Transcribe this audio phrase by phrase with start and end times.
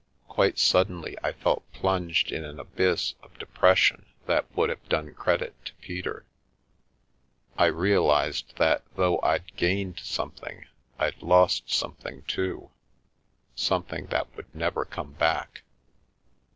[0.27, 5.53] Quite suddenly I felt plunged in an abyss of depression that would have done credit
[5.65, 6.25] to Peter.
[7.55, 10.65] I realised that though I'd gained something,
[10.97, 12.71] I'd lost something, too,
[13.53, 15.61] something that would never come back.